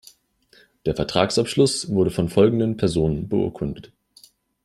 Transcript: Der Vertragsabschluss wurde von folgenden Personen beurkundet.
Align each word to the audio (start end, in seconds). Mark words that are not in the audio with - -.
Der 0.87 0.95
Vertragsabschluss 0.95 1.89
wurde 1.89 2.09
von 2.09 2.27
folgenden 2.27 2.75
Personen 2.75 3.29
beurkundet. 3.29 3.91